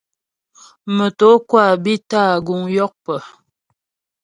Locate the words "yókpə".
2.75-3.15